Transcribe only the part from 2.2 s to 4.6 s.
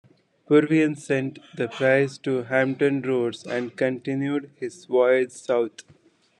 Hampton Roads and continued